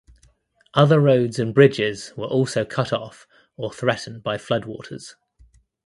Other 0.73 0.99
roads 0.99 1.37
and 1.37 1.53
bridges 1.53 2.11
were 2.17 2.25
also 2.25 2.65
cut 2.65 2.91
off 2.91 3.27
or 3.55 3.71
threatened 3.71 4.23
by 4.23 4.37
floodwaters. 4.37 5.13